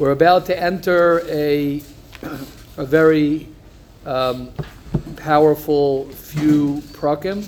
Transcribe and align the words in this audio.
We're 0.00 0.12
about 0.12 0.46
to 0.46 0.58
enter 0.58 1.20
a, 1.28 1.82
a 2.78 2.86
very 2.86 3.46
um, 4.06 4.50
powerful 5.16 6.06
few 6.08 6.76
prakim. 6.92 7.46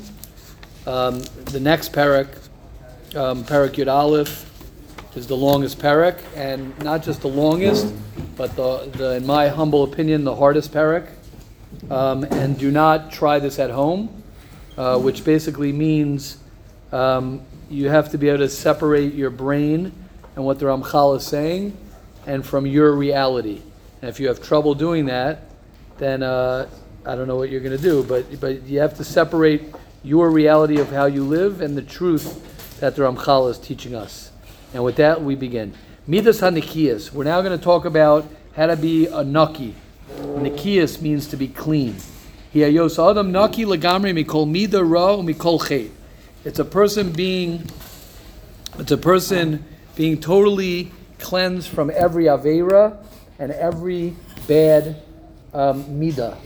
Um, 0.86 1.20
the 1.46 1.60
next 1.60 1.94
parak, 1.94 2.28
um, 3.16 3.42
parak 3.44 3.76
Yud 3.76 3.90
Aleph, 3.90 4.50
is 5.16 5.26
the 5.26 5.34
longest 5.34 5.78
parak, 5.78 6.20
and 6.36 6.78
not 6.80 7.02
just 7.02 7.22
the 7.22 7.28
longest, 7.28 7.90
but 8.36 8.54
the, 8.54 8.80
the 8.98 9.14
in 9.14 9.24
my 9.24 9.48
humble 9.48 9.84
opinion, 9.84 10.24
the 10.24 10.36
hardest 10.36 10.72
parak. 10.72 11.08
Um, 11.90 12.24
and 12.24 12.58
do 12.58 12.70
not 12.70 13.10
try 13.10 13.38
this 13.38 13.58
at 13.58 13.70
home, 13.70 14.22
uh, 14.76 14.98
which 14.98 15.24
basically 15.24 15.72
means 15.72 16.36
um, 16.92 17.40
you 17.70 17.88
have 17.88 18.10
to 18.10 18.18
be 18.18 18.28
able 18.28 18.40
to 18.40 18.50
separate 18.50 19.14
your 19.14 19.30
brain 19.30 19.90
and 20.36 20.44
what 20.44 20.58
the 20.58 20.66
Ramchal 20.66 21.16
is 21.16 21.24
saying 21.24 21.78
and 22.26 22.44
from 22.44 22.66
your 22.66 22.92
reality. 22.92 23.60
And 24.00 24.08
if 24.08 24.20
you 24.20 24.28
have 24.28 24.42
trouble 24.42 24.74
doing 24.74 25.06
that, 25.06 25.44
then 25.98 26.22
uh, 26.22 26.68
I 27.04 27.14
don't 27.14 27.28
know 27.28 27.36
what 27.36 27.50
you're 27.50 27.60
going 27.60 27.76
to 27.76 27.82
do. 27.82 28.02
But 28.02 28.40
but 28.40 28.62
you 28.62 28.80
have 28.80 28.96
to 28.96 29.04
separate 29.04 29.74
your 30.02 30.30
reality 30.30 30.78
of 30.80 30.90
how 30.90 31.06
you 31.06 31.24
live 31.24 31.60
and 31.60 31.76
the 31.76 31.82
truth 31.82 32.78
that 32.80 32.96
the 32.96 33.02
Ramchal 33.02 33.50
is 33.50 33.58
teaching 33.58 33.94
us. 33.94 34.32
And 34.74 34.82
with 34.82 34.96
that, 34.96 35.22
we 35.22 35.34
begin. 35.34 35.74
Midas 36.06 36.40
Hanikiyas. 36.40 37.12
We're 37.12 37.24
now 37.24 37.40
going 37.42 37.56
to 37.56 37.64
talk 37.64 37.84
about 37.84 38.26
how 38.56 38.66
to 38.66 38.76
be 38.76 39.06
a 39.06 39.22
naki. 39.22 39.74
Nikiyas 40.18 41.00
means 41.00 41.28
to 41.28 41.36
be 41.36 41.46
clean. 41.46 41.96
It's 46.44 46.58
a 46.58 46.64
person 46.64 47.12
being, 47.12 47.70
it's 48.78 48.90
a 48.90 48.96
person 48.96 49.64
being 49.94 50.20
totally 50.20 50.90
cleansed 51.22 51.68
from 51.68 51.90
every 51.94 52.24
avera 52.24 53.02
and 53.38 53.52
every 53.52 54.14
bad 54.46 55.02
um, 55.54 55.84
midah. 55.84 56.36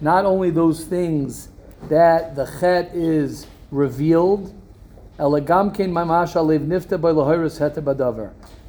Not 0.00 0.24
only 0.24 0.50
those 0.50 0.84
things 0.84 1.48
that 1.88 2.36
the 2.36 2.46
chet 2.60 2.94
is 2.94 3.46
revealed, 3.70 4.54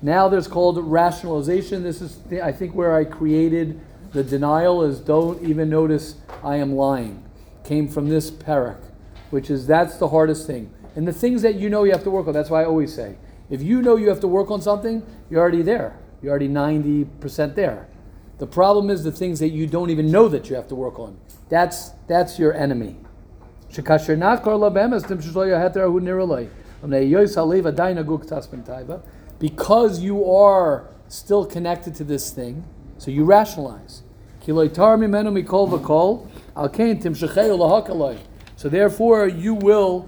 now 0.01 0.29
there's 0.29 0.47
called 0.47 0.77
rationalization. 0.79 1.83
This 1.83 2.01
is, 2.01 2.17
I 2.41 2.51
think, 2.51 2.73
where 2.73 2.95
I 2.95 3.03
created 3.03 3.79
the 4.11 4.23
denial 4.23 4.83
is 4.83 4.99
don't 4.99 5.43
even 5.43 5.69
notice 5.69 6.15
I 6.43 6.55
am 6.55 6.73
lying. 6.73 7.23
Came 7.63 7.87
from 7.87 8.09
this 8.09 8.31
parak, 8.31 8.81
which 9.29 9.51
is 9.51 9.67
that's 9.67 9.97
the 9.97 10.07
hardest 10.07 10.47
thing. 10.47 10.73
And 10.95 11.07
the 11.07 11.13
things 11.13 11.41
that 11.43 11.55
you 11.55 11.69
know 11.69 11.83
you 11.83 11.91
have 11.91 12.03
to 12.03 12.09
work 12.09 12.27
on, 12.27 12.33
that's 12.33 12.49
why 12.49 12.61
I 12.63 12.65
always 12.65 12.93
say, 12.93 13.15
if 13.49 13.61
you 13.61 13.81
know 13.81 13.95
you 13.95 14.09
have 14.09 14.19
to 14.21 14.27
work 14.27 14.51
on 14.51 14.61
something, 14.61 15.03
you're 15.29 15.41
already 15.41 15.61
there. 15.61 15.97
You're 16.21 16.31
already 16.31 16.49
90% 16.49 17.55
there. 17.55 17.87
The 18.37 18.47
problem 18.47 18.89
is 18.89 19.03
the 19.03 19.11
things 19.11 19.39
that 19.39 19.49
you 19.49 19.67
don't 19.67 19.89
even 19.89 20.09
know 20.11 20.29
that 20.29 20.49
you 20.49 20.55
have 20.55 20.67
to 20.69 20.75
work 20.75 20.97
on. 20.97 21.19
That's 21.49 21.91
that's 22.07 22.39
your 22.39 22.53
enemy. 22.53 22.95
Because 29.39 29.99
you 29.99 30.25
are 30.31 30.87
still 31.07 31.45
connected 31.45 31.95
to 31.95 32.03
this 32.03 32.31
thing, 32.31 32.63
so 32.97 33.11
you 33.11 33.25
rationalize. 33.25 34.03
So 38.55 38.69
therefore, 38.69 39.27
you 39.27 39.53
will 39.53 40.07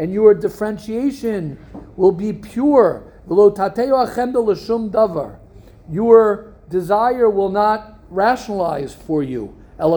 and 0.00 0.12
your 0.14 0.32
differentiation 0.32 1.58
will 1.94 2.10
be 2.10 2.32
pure. 2.32 3.12
davar. 4.90 5.38
Your 5.90 6.54
desire 6.70 7.28
will 7.28 7.50
not 7.50 8.00
rationalize 8.08 8.94
for 8.94 9.22
you. 9.22 9.54
As 9.78 9.92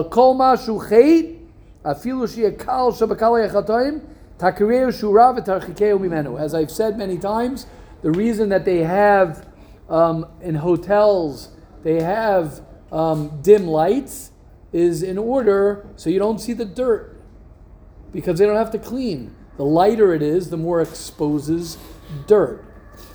I've 6.54 6.70
said 6.70 6.98
many 6.98 7.16
times, 7.16 7.66
the 8.02 8.10
reason 8.10 8.50
that 8.50 8.66
they 8.66 8.80
have 8.80 9.46
um, 9.88 10.26
in 10.42 10.56
hotels, 10.56 11.48
they 11.82 12.02
have 12.02 12.60
um, 12.92 13.40
dim 13.40 13.66
lights 13.66 14.32
is 14.70 15.02
in 15.02 15.16
order 15.16 15.86
so 15.96 16.10
you 16.10 16.18
don't 16.18 16.40
see 16.40 16.52
the 16.52 16.66
dirt 16.66 17.22
because 18.12 18.38
they 18.38 18.44
don't 18.44 18.56
have 18.56 18.70
to 18.72 18.78
clean. 18.78 19.34
The 19.56 19.64
lighter 19.64 20.12
it 20.14 20.22
is, 20.22 20.50
the 20.50 20.56
more 20.56 20.80
exposes 20.80 21.78
dirt. 22.26 22.64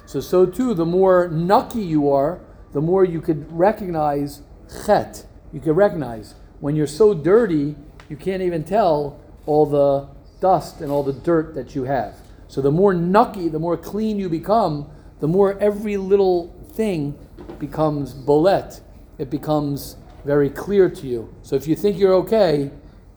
So, 0.06 0.20
so 0.20 0.46
too, 0.46 0.74
the 0.74 0.86
more 0.86 1.28
naki 1.28 1.82
you 1.82 2.12
are, 2.12 2.40
the 2.72 2.82
more 2.82 3.04
you 3.04 3.22
could 3.22 3.52
recognize 3.52 4.42
chet. 4.86 5.26
You 5.52 5.60
could 5.60 5.76
recognize 5.76 6.36
when 6.60 6.76
you're 6.76 6.88
so 6.88 7.14
dirty, 7.14 7.76
you 8.10 8.18
can't 8.18 8.42
even 8.42 8.64
tell 8.64 9.20
all 9.46 9.66
the 9.66 10.08
dust 10.42 10.82
and 10.82 10.92
all 10.92 11.04
the 11.04 11.14
dirt 11.14 11.56
that 11.56 11.76
you 11.76 11.84
have. 11.84 12.16
So 12.48 12.62
the 12.62 12.72
more 12.72 12.94
naki, 12.94 13.50
the 13.50 13.60
more 13.60 13.78
clean 13.78 14.18
you 14.18 14.30
become, 14.30 14.90
the 15.20 15.28
more 15.28 15.58
every 15.60 15.98
little 15.98 16.56
thing 16.74 17.18
becomes 17.60 18.14
bolet. 18.14 18.82
It 19.18 19.30
becomes 19.30 19.98
very 20.26 20.50
clear 20.50 20.90
to 20.90 21.08
you. 21.08 21.34
So 21.44 21.56
if 21.56 21.68
you 21.68 21.76
think 21.76 21.98
you're 21.98 22.14
okay, 22.16 22.72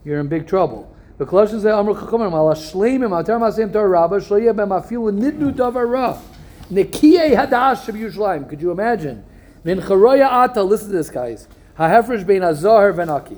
you're 0.05 0.21
in 0.21 0.29
big 0.29 0.47
trouble. 0.47 0.92
The 1.23 1.29
Colossians 1.29 1.63
say, 1.63 1.71
"Amr 1.71 1.95
chachamim 1.95 2.33
al 2.33 2.53
shleimim 2.53 3.11
atar 3.11 3.39
masim 3.39 3.73
tar 3.73 3.89
rabba 3.89 4.17
shloya 4.17 4.53
b'mafil 4.53 5.17
nidnu 5.17 5.55
davar 5.55 5.89
ra 5.89 6.19
nikiyei 6.69 7.37
hadash 7.37 7.89
of 7.89 7.95
Yerushalayim." 7.95 8.49
Could 8.49 8.61
you 8.61 8.73
imagine? 8.73 9.23
Min 9.63 9.79
charoya 9.79 10.29
ata. 10.29 10.65
Listen 10.65 10.89
to 10.89 10.97
this, 10.97 11.11
guys. 11.11 11.47
Hahefresh 11.79 12.27
bein 12.27 12.43
azahar 12.43 12.93
venaki. 12.93 13.37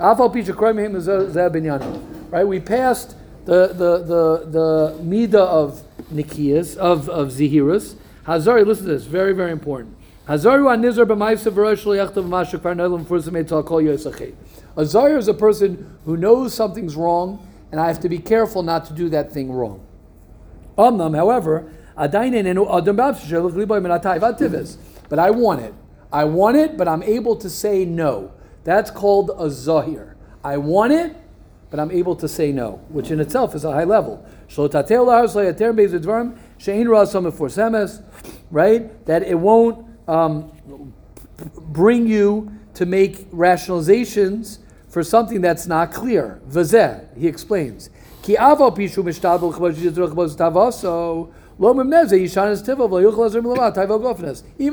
Afal 0.00 0.34
picha 0.34 0.52
kroimim 0.52 1.00
zeh 1.00 1.50
binyanim. 1.50 2.00
Right. 2.32 2.44
We 2.44 2.58
passed 2.58 3.14
the 3.44 3.68
the 3.68 3.98
the 3.98 4.46
the 4.50 5.04
mida 5.04 5.42
of 5.42 5.82
nikiyas 6.12 6.76
of 6.78 7.08
of 7.08 7.28
zihirus. 7.28 7.94
Hazari. 8.26 8.66
Listen 8.66 8.86
to 8.86 8.94
this. 8.94 9.04
Very 9.04 9.34
very 9.34 9.52
important. 9.52 9.94
Hazaru 10.26 10.64
anizar 10.66 11.06
b'maisav 11.06 11.52
v'rosh 11.52 11.84
shliachtav 11.84 12.28
mashak 12.28 12.58
farnolim 12.58 13.04
fursamei 13.04 13.46
tal 13.46 13.62
kol 13.62 13.80
yosachet. 13.80 14.34
A 14.76 14.82
zayir 14.82 15.18
is 15.18 15.28
a 15.28 15.34
person 15.34 15.98
who 16.04 16.16
knows 16.16 16.54
something's 16.54 16.96
wrong, 16.96 17.46
and 17.72 17.80
I 17.80 17.88
have 17.88 18.00
to 18.00 18.08
be 18.08 18.18
careful 18.18 18.62
not 18.62 18.84
to 18.86 18.92
do 18.92 19.08
that 19.10 19.32
thing 19.32 19.52
wrong. 19.52 19.84
Amnam, 20.78 21.16
however, 21.16 21.70
but 21.96 22.14
I 25.18 25.30
want 25.30 25.60
it. 25.60 25.74
I 26.12 26.24
want 26.24 26.56
it, 26.56 26.76
but 26.76 26.88
I'm 26.88 27.02
able 27.02 27.36
to 27.36 27.50
say 27.50 27.84
no. 27.84 28.32
That's 28.64 28.90
called 28.90 29.30
a 29.38 29.50
zahir. 29.50 30.16
I 30.42 30.56
want 30.56 30.92
it, 30.92 31.16
but 31.70 31.78
I'm 31.78 31.90
able 31.90 32.16
to 32.16 32.26
say 32.28 32.52
no, 32.52 32.80
which 32.88 33.10
in 33.10 33.20
itself 33.20 33.54
is 33.54 33.64
a 33.64 33.72
high 33.72 33.84
level. 33.84 34.24
Right? 38.50 39.06
That 39.06 39.22
it 39.22 39.38
won't 39.38 39.86
um, 40.08 40.50
bring 41.56 42.06
you 42.06 42.50
to 42.74 42.86
make 42.86 43.30
rationalizations 43.30 44.58
for 44.88 45.02
something 45.02 45.40
that's 45.40 45.66
not 45.66 45.92
clear. 45.92 46.40
Vazeh, 46.48 47.16
he 47.16 47.26
explains. 47.26 47.90
Ki 48.22 48.36
avo 48.36 48.76
pishu 48.76 49.02
mishtadl 49.04 49.52
tavaso 50.36 51.32
even 51.62 51.90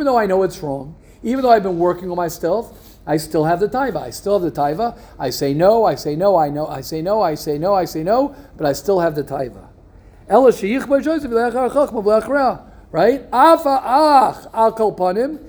though 0.05 0.17
I 0.17 0.25
know 0.25 0.43
it's 0.43 0.63
wrong, 0.63 0.95
even 1.21 1.41
though 1.41 1.51
I've 1.51 1.63
been 1.63 1.79
working 1.79 2.09
on 2.09 2.15
myself, 2.15 2.97
I 3.05 3.17
still 3.17 3.43
have 3.43 3.59
the 3.59 3.67
taiva. 3.67 3.97
I 3.97 4.09
still 4.09 4.39
have 4.39 4.53
the 4.53 4.61
taiva. 4.61 4.97
I 5.19 5.29
say 5.29 5.53
no, 5.53 5.83
I 5.83 5.95
say 5.95 6.15
no, 6.15 6.37
I 6.37 6.49
know, 6.49 6.65
I 6.65 6.79
say 6.79 7.01
no, 7.01 7.21
I 7.21 7.35
say 7.35 7.57
no, 7.57 7.73
I 7.73 7.83
say 7.83 8.03
no, 8.03 8.33
but 8.55 8.65
I 8.65 8.71
still 8.71 9.01
have 9.01 9.15
the 9.15 9.23
taiva. 9.23 9.67
Right? 12.89 13.25
Afa 13.33 13.81
ach 13.83 14.47
al 14.53 14.73
kolpanim 14.73 15.46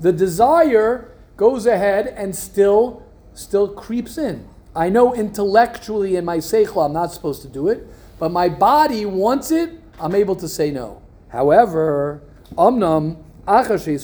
the 0.00 0.12
desire 0.12 1.10
goes 1.36 1.66
ahead 1.66 2.08
and 2.08 2.36
still 2.36 3.02
still 3.34 3.68
creeps 3.68 4.18
in. 4.18 4.46
I 4.76 4.90
know 4.90 5.14
intellectually 5.14 6.16
in 6.16 6.24
my 6.24 6.38
seichel 6.38 6.84
I'm 6.84 6.92
not 6.92 7.12
supposed 7.12 7.42
to 7.42 7.48
do 7.48 7.68
it, 7.68 7.86
but 8.18 8.30
my 8.30 8.48
body 8.48 9.06
wants 9.06 9.50
it. 9.50 9.70
I'm 9.98 10.14
able 10.14 10.36
to 10.36 10.48
say 10.48 10.70
no. 10.70 11.02
However, 11.28 12.22
Omnam. 12.56 13.24
He 13.44 13.98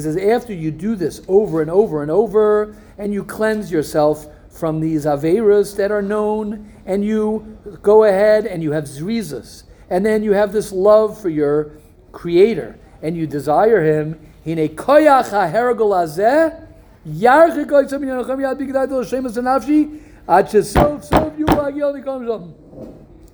says, 0.00 0.16
after 0.16 0.54
you 0.54 0.70
do 0.70 0.96
this 0.96 1.20
over 1.28 1.60
and 1.60 1.70
over 1.70 2.02
and 2.02 2.10
over, 2.10 2.74
and 2.96 3.12
you 3.12 3.24
cleanse 3.24 3.70
yourself 3.70 4.26
from 4.52 4.80
these 4.80 5.06
Averas 5.06 5.76
that 5.76 5.90
are 5.90 6.02
known, 6.02 6.70
and 6.86 7.04
you 7.04 7.58
go 7.82 8.04
ahead 8.04 8.46
and 8.46 8.62
you 8.62 8.72
have 8.72 8.84
Zrizas, 8.84 9.64
and 9.90 10.04
then 10.04 10.22
you 10.22 10.32
have 10.32 10.52
this 10.52 10.70
love 10.70 11.20
for 11.20 11.28
your 11.28 11.72
Creator, 12.12 12.78
and 13.00 13.16
you 13.16 13.26
desire 13.26 13.82
Him, 13.82 14.20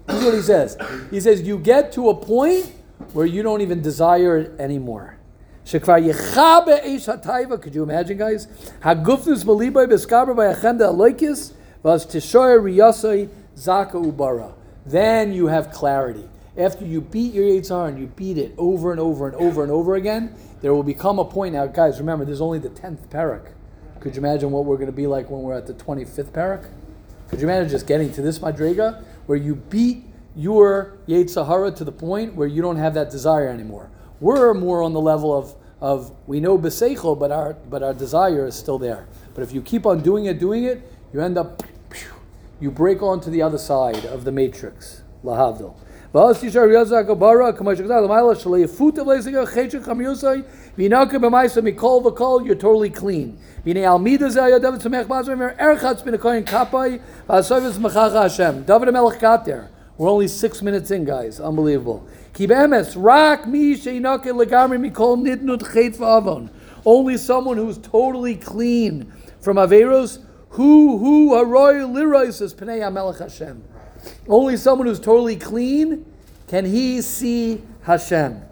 This 0.07 0.17
is 0.21 0.25
what 0.25 0.35
he 0.35 0.43
says. 0.43 0.79
He 1.11 1.21
says, 1.21 1.43
You 1.43 1.59
get 1.59 1.93
to 1.93 2.09
a 2.09 2.15
point 2.15 2.73
where 3.13 3.27
you 3.27 3.43
don't 3.43 3.61
even 3.61 3.83
desire 3.83 4.39
it 4.39 4.61
anymore. 4.61 5.18
Could 5.71 5.87
you 7.75 7.83
imagine, 7.83 8.17
guys? 8.17 8.47
Malibay 8.81 9.87
beskaber 9.87 10.35
by 10.35 10.47
achenda 10.55 10.89
aloikis 10.89 11.53
was 11.83 12.07
tishoy 12.07 12.59
riyasai 12.59 13.29
zaka 13.55 13.93
ubara. 13.93 14.55
Then 14.87 15.35
you 15.35 15.49
have 15.49 15.71
clarity. 15.71 16.27
After 16.57 16.87
you 16.87 17.03
beat 17.03 17.35
your 17.35 17.45
Yitzhar 17.45 17.89
and 17.89 17.99
you 17.99 18.07
beat 18.07 18.39
it 18.39 18.55
over 18.57 18.93
and 18.93 18.99
over 18.99 19.27
and 19.27 19.37
over 19.37 19.63
and 19.63 19.71
over 19.71 19.97
again, 19.97 20.35
there 20.63 20.73
will 20.73 20.83
become 20.83 21.19
a 21.19 21.25
point. 21.27 21.53
Now, 21.53 21.67
guys, 21.67 21.99
remember, 21.99 22.25
there's 22.25 22.41
only 22.41 22.59
the 22.59 22.71
10th 22.71 23.09
parak. 23.09 23.53
Could 24.01 24.17
you 24.17 24.21
imagine 24.21 24.51
what 24.51 24.65
we're 24.65 24.77
going 24.77 24.87
to 24.87 24.93
be 24.93 25.07
like 25.07 25.29
when 25.29 25.43
we're 25.43 25.59
at 25.59 25.67
the 25.67 25.75
25th 25.75 26.31
parak? 26.31 26.71
Could 27.29 27.43
you 27.43 27.47
imagine 27.47 27.69
just 27.69 27.87
getting 27.87 28.11
to 28.15 28.23
this 28.23 28.39
madrega 28.39 29.05
where 29.27 29.37
you 29.37 29.55
beat 29.55 30.07
your 30.35 30.97
Yetzirah 31.07 31.77
to 31.77 31.85
the 31.85 31.93
point 31.93 32.35
where 32.37 32.49
you 32.49 32.63
don't 32.63 32.77
have 32.77 32.95
that 32.95 33.11
desire 33.11 33.49
anymore? 33.51 33.91
We're 34.21 34.55
more 34.55 34.83
on 34.83 34.93
the 34.93 35.01
level 35.01 35.37
of, 35.37 35.55
of 35.81 36.13
we 36.27 36.41
know 36.41 36.59
Beseichel, 36.59 37.19
but 37.19 37.31
our, 37.31 37.55
but 37.55 37.83
our 37.83 37.95
desire 37.95 38.47
is 38.47 38.55
still 38.55 38.79
there. 38.79 39.07
But 39.35 39.43
if 39.43 39.53
you 39.53 39.63
keep 39.63 39.87
on 39.87 40.03
doing 40.03 40.27
it, 40.27 40.41
doing 40.41 40.65
it, 40.65 40.83
you 41.13 41.21
end 41.21 41.39
up, 41.39 41.63
you 42.61 42.71
break 42.71 43.03
onto 43.03 43.31
the 43.31 43.43
other 43.43 43.59
side 43.59 44.05
of 44.07 44.25
the 44.25 44.33
matrix. 44.33 45.03
Lahavdil. 45.25 45.75
You're 46.11 46.33
totally 52.55 52.91
clean. 52.91 53.39
Er 53.67 53.75
David 58.65 58.93
Melech 58.93 59.21
got 59.21 59.45
there. 59.45 59.69
We're 59.99 60.09
only 60.09 60.29
six 60.29 60.63
minutes 60.63 60.93
in, 60.93 61.05
guys. 61.05 61.41
Unbelievable. 61.41 62.07
Only 66.87 67.17
someone 67.17 67.57
who's 67.57 67.79
totally 67.79 68.37
clean 68.37 69.13
from 69.41 69.57
Averos, 69.57 70.25
who 70.51 70.99
who 70.99 71.37
haroy 71.37 71.75
liroy 71.75 72.33
says 72.33 72.55
Pnei 72.55 72.93
Melech 72.93 73.19
Hashem. 73.19 73.65
Only 74.29 74.57
someone 74.57 74.87
who's 74.87 75.01
totally 75.01 75.35
clean 75.35 76.07
can 76.47 76.65
he 76.65 77.03
see 77.03 77.61
Hashem. 77.83 78.43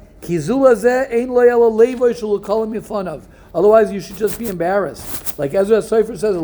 Otherwise, 3.54 3.92
you 3.92 4.00
should 4.00 4.16
just 4.16 4.38
be 4.38 4.48
embarrassed. 4.48 5.38
Like 5.38 5.54
Ezra 5.54 5.80
Sefer 5.80 6.18
says, 6.18 6.36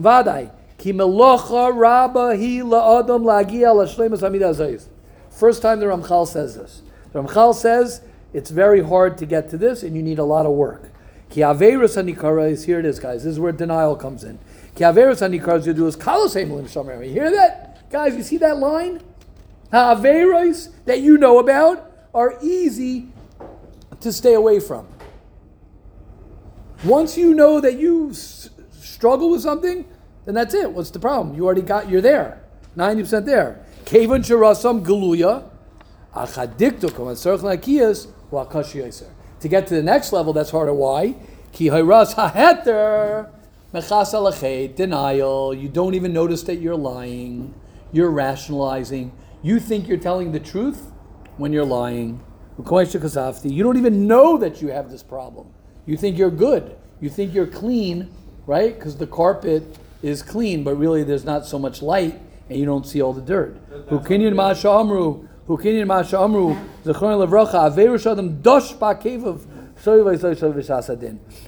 Vadai. 0.00 0.50
Ki 0.86 0.92
melocha 0.92 1.76
rabba 1.76 2.36
hi 2.36 2.62
la'adam 2.62 3.24
lagia 3.24 3.74
l'shlemas 3.74 4.20
hamid 4.20 4.80
First 5.28 5.60
time 5.60 5.80
the 5.80 5.86
Ramchal 5.86 6.28
says 6.28 6.54
this. 6.54 6.82
The 7.12 7.24
Ramchal 7.24 7.56
says 7.56 8.02
it's 8.32 8.50
very 8.50 8.84
hard 8.84 9.18
to 9.18 9.26
get 9.26 9.50
to 9.50 9.56
this, 9.56 9.82
and 9.82 9.96
you 9.96 10.02
need 10.04 10.20
a 10.20 10.24
lot 10.24 10.46
of 10.46 10.52
work. 10.52 10.92
Ki 11.28 11.40
averus 11.40 12.00
hanikara 12.00 12.52
is 12.52 12.66
here. 12.66 12.78
It 12.78 12.84
is, 12.84 13.00
guys. 13.00 13.24
This 13.24 13.32
is 13.32 13.40
where 13.40 13.50
denial 13.50 13.96
comes 13.96 14.22
in. 14.22 14.38
Ki 14.76 14.84
averus 14.84 15.28
hanikara 15.28 15.66
you 15.66 15.72
do 15.72 15.88
is 15.88 15.96
kalos 15.96 16.40
emulim 16.40 16.68
shomer. 16.68 17.04
You 17.04 17.12
hear 17.12 17.32
that, 17.32 17.90
guys? 17.90 18.14
You 18.14 18.22
see 18.22 18.36
that 18.36 18.58
line? 18.58 19.02
Ha'averos 19.72 20.70
that 20.84 21.00
you 21.00 21.18
know 21.18 21.40
about 21.40 21.90
are 22.14 22.38
easy 22.40 23.08
to 23.98 24.12
stay 24.12 24.34
away 24.34 24.60
from. 24.60 24.86
Once 26.84 27.18
you 27.18 27.34
know 27.34 27.60
that 27.60 27.76
you 27.76 28.10
s- 28.10 28.50
struggle 28.70 29.30
with 29.30 29.40
something, 29.40 29.84
then 30.26 30.34
that's 30.34 30.52
it. 30.52 30.72
What's 30.72 30.90
the 30.90 30.98
problem? 30.98 31.34
You 31.34 31.46
already 31.46 31.62
got, 31.62 31.88
you're 31.88 32.02
there. 32.02 32.42
90% 32.76 33.24
there. 33.24 33.64
Kevan 33.86 34.22
sharasam 34.22 34.84
galuya, 34.84 35.48
achadiktukum, 36.14 37.08
and 37.08 37.16
serch 37.16 38.08
wakashi. 38.30 39.04
To 39.40 39.48
get 39.48 39.66
to 39.68 39.74
the 39.74 39.82
next 39.82 40.12
level, 40.12 40.32
that's 40.32 40.50
harder. 40.50 40.74
Why? 40.74 41.14
Ki 41.52 41.68
hayras 41.68 42.14
haheter, 42.14 43.30
mechas 43.72 44.76
denial. 44.76 45.54
You 45.54 45.68
don't 45.68 45.94
even 45.94 46.12
notice 46.12 46.42
that 46.42 46.56
you're 46.56 46.76
lying. 46.76 47.54
You're 47.92 48.10
rationalizing. 48.10 49.12
You 49.42 49.60
think 49.60 49.86
you're 49.86 49.96
telling 49.96 50.32
the 50.32 50.40
truth 50.40 50.90
when 51.36 51.52
you're 51.52 51.64
lying. 51.64 52.20
You 52.58 53.62
don't 53.62 53.76
even 53.76 54.06
know 54.06 54.38
that 54.38 54.60
you 54.60 54.68
have 54.68 54.90
this 54.90 55.02
problem. 55.02 55.52
You 55.84 55.96
think 55.96 56.18
you're 56.18 56.30
good. 56.30 56.76
You 57.00 57.10
think 57.10 57.32
you're 57.34 57.46
clean, 57.46 58.10
right? 58.46 58.74
Because 58.74 58.96
the 58.96 59.06
carpet 59.06 59.62
is 60.02 60.22
clean, 60.22 60.64
but 60.64 60.74
really 60.74 61.02
there's 61.02 61.24
not 61.24 61.46
so 61.46 61.58
much 61.58 61.82
light 61.82 62.20
and 62.48 62.58
you 62.58 62.64
don't 62.64 62.86
see 62.86 63.02
all 63.02 63.12
the 63.12 63.20
dirt. 63.20 63.56
Hukinyan 63.88 64.34
Masha 64.34 64.70
Amru, 64.70 65.26
Hukinyan 65.48 65.86
Masha 65.86 66.18
Amru, 66.18 66.54
Zechron 66.84 67.26
Levracha, 67.26 67.70
Averu 67.70 68.10
Adam 68.10 68.40
Dosh 68.40 68.74
Bakevav. 68.74 69.46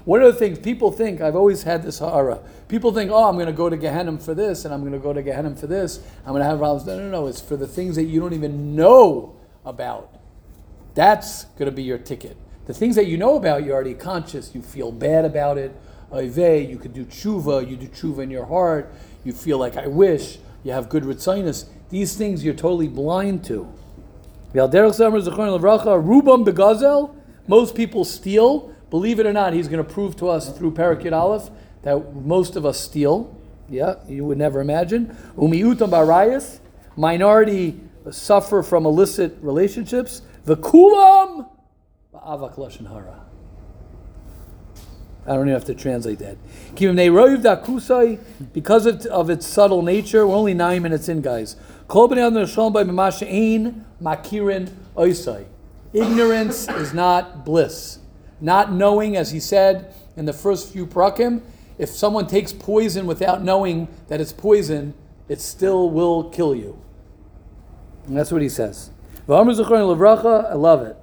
One 0.04 0.22
of 0.22 0.32
the 0.32 0.38
things 0.38 0.58
people 0.58 0.92
think, 0.92 1.22
I've 1.22 1.34
always 1.34 1.62
had 1.62 1.82
this 1.82 1.98
hara. 1.98 2.40
People 2.68 2.92
think, 2.92 3.10
oh, 3.10 3.24
I'm 3.24 3.36
going 3.36 3.46
to 3.46 3.52
go 3.52 3.70
to 3.70 3.76
Gehenna 3.76 4.18
for 4.18 4.34
this, 4.34 4.66
and 4.66 4.74
I'm 4.74 4.80
going 4.80 4.92
to 4.92 4.98
go 4.98 5.14
to 5.14 5.22
Gehenna 5.22 5.56
for 5.56 5.66
this. 5.66 6.00
I'm 6.26 6.32
going 6.32 6.42
to 6.42 6.44
have 6.44 6.58
problems. 6.58 6.86
No, 6.86 6.98
no, 6.98 7.08
no. 7.08 7.26
It's 7.26 7.40
for 7.40 7.56
the 7.56 7.66
things 7.66 7.96
that 7.96 8.04
you 8.04 8.20
don't 8.20 8.34
even 8.34 8.76
know 8.76 9.34
about. 9.64 10.14
That's 10.94 11.44
going 11.56 11.70
to 11.70 11.74
be 11.74 11.82
your 11.82 11.96
ticket. 11.96 12.36
The 12.66 12.74
things 12.74 12.96
that 12.96 13.06
you 13.06 13.16
know 13.16 13.36
about, 13.36 13.64
you're 13.64 13.74
already 13.74 13.94
conscious. 13.94 14.54
You 14.54 14.60
feel 14.60 14.92
bad 14.92 15.24
about 15.24 15.56
it 15.56 15.74
you 16.12 16.78
could 16.78 16.92
do 16.92 17.04
tshuva, 17.04 17.68
you 17.68 17.76
do 17.76 17.86
tshuva 17.86 18.22
in 18.22 18.30
your 18.30 18.46
heart, 18.46 18.92
you 19.24 19.32
feel 19.32 19.58
like 19.58 19.76
I 19.76 19.86
wish, 19.86 20.38
you 20.64 20.72
have 20.72 20.88
good 20.88 21.04
ritzinus. 21.04 21.66
These 21.90 22.16
things 22.16 22.44
you're 22.44 22.54
totally 22.54 22.88
blind 22.88 23.44
to. 23.44 23.72
Rubam 24.54 26.44
begazel, 26.44 27.14
most 27.46 27.74
people 27.74 28.04
steal. 28.04 28.72
Believe 28.90 29.20
it 29.20 29.26
or 29.26 29.32
not, 29.32 29.52
he's 29.52 29.68
going 29.68 29.84
to 29.84 29.90
prove 29.92 30.16
to 30.16 30.28
us 30.28 30.56
through 30.56 30.72
Parakit 30.72 31.12
Aleph 31.12 31.50
that 31.82 32.14
most 32.14 32.56
of 32.56 32.64
us 32.64 32.80
steal. 32.80 33.34
Yeah, 33.68 33.96
you 34.08 34.24
would 34.24 34.38
never 34.38 34.60
imagine. 34.60 35.14
Umiutam 35.36 35.90
barayas, 35.90 36.60
minority 36.96 37.80
suffer 38.10 38.62
from 38.62 38.86
illicit 38.86 39.36
relationships. 39.42 40.22
The 40.44 40.56
kulam 40.56 41.48
avak 42.14 42.56
hara. 42.86 43.27
I 45.28 45.34
don't 45.34 45.42
even 45.42 45.52
have 45.52 45.66
to 45.66 45.74
translate 45.74 46.18
that. 46.20 46.38
Because 48.54 48.86
of, 48.86 49.04
of 49.06 49.28
its 49.28 49.46
subtle 49.46 49.82
nature, 49.82 50.26
we're 50.26 50.34
only 50.34 50.54
nine 50.54 50.82
minutes 50.82 51.08
in, 51.08 51.20
guys. 51.20 51.56
Ignorance 55.92 56.68
is 56.68 56.94
not 56.94 57.44
bliss. 57.44 57.98
Not 58.40 58.72
knowing, 58.72 59.16
as 59.16 59.30
he 59.30 59.40
said 59.40 59.94
in 60.16 60.24
the 60.24 60.32
first 60.32 60.72
few 60.72 60.86
prakim, 60.86 61.42
if 61.76 61.90
someone 61.90 62.26
takes 62.26 62.52
poison 62.52 63.06
without 63.06 63.42
knowing 63.42 63.88
that 64.08 64.20
it's 64.20 64.32
poison, 64.32 64.94
it 65.28 65.40
still 65.40 65.90
will 65.90 66.30
kill 66.30 66.54
you. 66.54 66.80
And 68.06 68.16
that's 68.16 68.32
what 68.32 68.40
he 68.40 68.48
says. 68.48 68.90
I 69.28 70.54
love 70.54 70.82
it. 70.82 70.96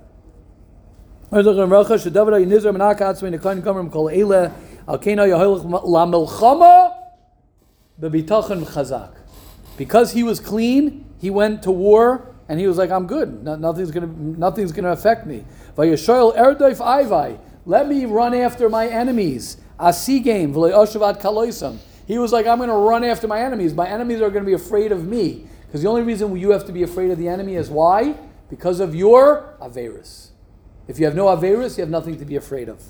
Because 9.78 10.14
he 10.14 10.24
was 10.24 10.40
clean, 10.40 11.06
he 11.20 11.30
went 11.30 11.64
to 11.64 11.72
war 11.72 12.34
and 12.48 12.60
he 12.60 12.68
was 12.68 12.78
like, 12.78 12.92
I'm 12.92 13.08
good. 13.08 13.44
nothing's 13.44 13.92
gonna 13.92 14.08
nothing's 14.08 14.72
gonna 14.72 14.92
affect 14.92 15.26
me. 15.26 15.44
Let 17.68 17.88
me 17.88 18.06
run 18.06 18.34
after 18.36 18.70
my 18.70 18.88
enemies. 18.88 19.58
He 22.08 22.20
was 22.20 22.32
like, 22.32 22.46
I'm 22.46 22.60
gonna 22.60 22.78
run 22.78 23.04
after 23.04 23.28
my 23.28 23.42
enemies. 23.42 23.74
My 23.74 23.88
enemies 23.88 24.22
are 24.22 24.30
gonna 24.30 24.46
be 24.46 24.54
afraid 24.54 24.92
of 24.92 25.06
me. 25.08 25.48
Because 25.66 25.82
the 25.82 25.90
only 25.90 26.04
reason 26.04 26.38
you 26.38 26.52
have 26.52 26.66
to 26.68 26.72
be 26.72 26.84
afraid 26.84 27.10
of 27.12 27.18
the 27.18 27.28
enemy 27.28 27.56
is 27.56 27.70
why? 27.70 28.16
Because 28.50 28.80
of 28.80 28.94
your 28.94 29.56
Averis. 29.60 30.30
If 30.88 31.00
you 31.00 31.06
have 31.06 31.16
no 31.16 31.26
Averis, 31.26 31.78
you 31.78 31.82
have 31.82 31.90
nothing 31.90 32.18
to 32.20 32.26
be 32.26 32.36
afraid 32.36 32.70
of. 32.70 32.82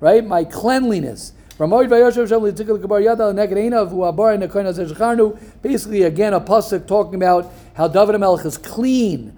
Right? 0.00 0.24
My 0.26 0.44
cleanliness. 0.44 1.32
Basically, 5.62 6.02
again, 6.02 6.32
a 6.34 6.40
pasuk 6.40 6.86
talking 6.86 7.14
about 7.14 7.52
how 7.74 7.86
David 7.86 8.16
Melch 8.16 8.44
is 8.44 8.58
clean. 8.58 9.32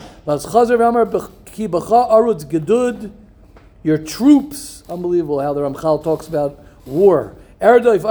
Your 3.82 3.98
troops, 3.98 4.82
unbelievable 4.88 5.40
how 5.40 5.52
the 5.52 5.60
Ramchal 5.60 6.02
talks 6.02 6.26
about 6.26 6.58
war. 6.86 7.36
Erdoif 7.60 8.02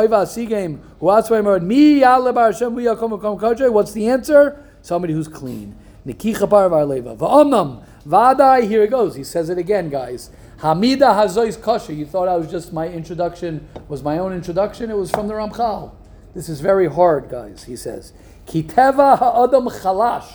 Kajay. 3.40 3.72
What's 3.72 3.92
the 3.94 4.08
answer? 4.08 4.64
Somebody 4.82 5.14
who's 5.14 5.28
clean. 5.28 5.76
Nikicha. 6.06 6.48
Va'omnam. 7.18 7.84
Vadai, 8.08 8.68
here 8.68 8.84
it 8.84 8.92
goes. 8.92 9.16
He 9.16 9.24
says 9.24 9.50
it 9.50 9.58
again, 9.58 9.90
guys. 9.90 10.30
Hamida 10.60 11.14
Hazois. 11.14 11.96
You 11.96 12.06
thought 12.06 12.28
I 12.28 12.36
was 12.36 12.50
just 12.50 12.72
my 12.72 12.88
introduction, 12.88 13.68
was 13.88 14.04
my 14.04 14.18
own 14.20 14.32
introduction? 14.34 14.90
It 14.90 14.96
was 14.96 15.12
from 15.12 15.28
the 15.28 15.34
Ramchal. 15.34 15.92
This 16.34 16.50
is 16.50 16.62
very 16.62 16.88
hard, 16.88 17.30
guys, 17.30 17.64
he 17.64 17.76
says. 17.76 18.14
Kiteva 18.46 19.18
Chalash. 19.20 20.32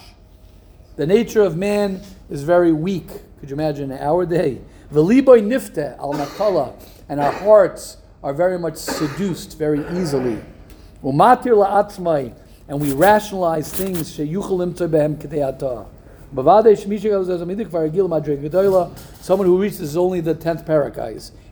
The 0.97 1.07
nature 1.07 1.43
of 1.43 1.57
man 1.57 2.03
is 2.29 2.43
very 2.43 2.73
weak. 2.73 3.09
Could 3.39 3.51
you 3.51 3.55
imagine 3.55 3.93
our 3.93 4.27
day? 4.27 4.61
Veliboy 4.93 5.41
nifte 5.43 5.97
al 5.99 6.13
nakala, 6.15 6.75
and 7.09 7.21
our 7.21 7.33
hearts 7.33 7.97
are 8.23 8.35
very 8.35 8.59
much 8.59 8.77
seduced 8.77 9.59
very 9.59 9.81
easily. 9.99 10.39
Umatir 11.03 11.55
la'atzmai, 11.55 12.35
and 12.69 12.81
we 12.81 12.93
rationalize 12.93 13.73
things 13.73 14.17
sheyuchalim 14.17 14.75
behem 14.75 15.17
k'teata. 15.17 15.87
Bavade 16.35 16.73
shmisha 16.77 17.05
goes 17.05 17.29
as 17.29 17.41
a 17.41 17.45
midik 17.45 17.69
varagil 17.69 18.09
madre 18.09 18.37
gedola. 18.37 18.97
Someone 19.21 19.47
who 19.47 19.61
reaches 19.61 19.97
only 19.97 20.21
the 20.21 20.35
tenth 20.35 20.65
para. 20.65 20.93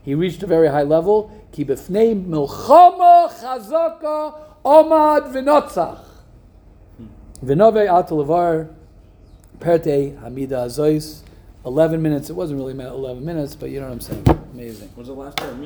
He 0.05 0.15
reached 0.15 0.43
a 0.43 0.47
very 0.47 0.69
high 0.69 0.83
level. 0.83 1.33
Ki 1.51 1.65
b'fnei 1.65 2.25
milchama 2.25 3.29
chazaka 3.33 4.39
omad 4.65 5.33
v'notzach. 5.33 6.01
V'nove 7.43 7.89
atalavar 7.89 8.73
perte 9.59 10.17
hamida 10.21 10.67
azois. 10.67 11.23
11 11.65 12.01
minutes. 12.01 12.31
It 12.31 12.35
wasn't 12.35 12.59
really 12.59 12.79
11 12.79 13.25
minutes, 13.25 13.57
but 13.57 13.71
you 13.71 13.81
know 13.81 13.87
what 13.87 13.95
I'm 13.95 14.01
saying. 14.01 14.25
Amazing. 14.53 14.91
Was 14.97 15.09
the 15.09 15.13
last 15.13 15.37
part 15.37 15.51
me? 15.51 15.57